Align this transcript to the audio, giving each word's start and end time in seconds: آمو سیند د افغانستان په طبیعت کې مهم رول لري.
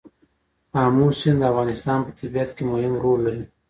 آمو 0.83 1.07
سیند 1.19 1.39
د 1.41 1.43
افغانستان 1.51 1.99
په 2.05 2.11
طبیعت 2.19 2.49
کې 2.55 2.63
مهم 2.71 2.93
رول 3.03 3.19
لري. 3.27 3.43